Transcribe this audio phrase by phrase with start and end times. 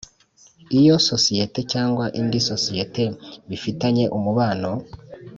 [0.79, 3.03] Iyo sosiyete cyangwa indi sosiyete
[3.49, 4.69] bifitanye umubano